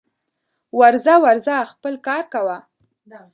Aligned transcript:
ورځه 0.79 1.13
ورځه 1.25 1.55
خپل 1.71 1.93
کار 2.07 2.23
کوه 2.33 2.57